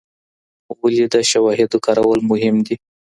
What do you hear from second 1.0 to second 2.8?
د شواهدو کارول مهم دي؟